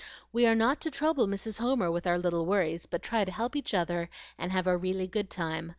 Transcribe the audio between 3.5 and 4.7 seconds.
each other and have